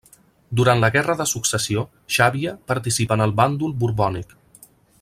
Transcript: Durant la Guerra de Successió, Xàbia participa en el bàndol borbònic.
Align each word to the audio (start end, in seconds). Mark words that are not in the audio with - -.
Durant 0.59 0.79
la 0.83 0.89
Guerra 0.95 1.15
de 1.19 1.27
Successió, 1.31 1.83
Xàbia 2.17 2.55
participa 2.73 3.19
en 3.19 3.25
el 3.27 3.35
bàndol 3.41 3.77
borbònic. 3.85 4.35